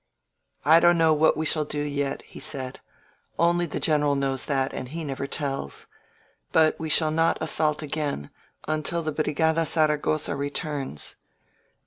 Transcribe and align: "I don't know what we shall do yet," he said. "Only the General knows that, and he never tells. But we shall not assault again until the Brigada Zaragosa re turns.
"I 0.65 0.79
don't 0.79 0.97
know 0.97 1.13
what 1.13 1.37
we 1.37 1.45
shall 1.45 1.63
do 1.63 1.81
yet," 1.83 2.23
he 2.23 2.39
said. 2.39 2.79
"Only 3.37 3.67
the 3.67 3.79
General 3.79 4.15
knows 4.15 4.45
that, 4.45 4.73
and 4.73 4.87
he 4.89 5.03
never 5.03 5.27
tells. 5.27 5.85
But 6.51 6.79
we 6.79 6.89
shall 6.89 7.11
not 7.11 7.37
assault 7.39 7.83
again 7.83 8.31
until 8.67 9.03
the 9.03 9.11
Brigada 9.11 9.63
Zaragosa 9.63 10.35
re 10.35 10.49
turns. 10.49 11.17